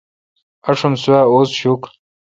[0.69, 1.85] آݭم سوا اوز شوکھ۔